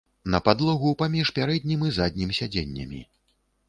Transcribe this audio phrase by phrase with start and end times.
[0.35, 3.09] На падлогу паміж пярэднім і заднім сядзеннямі.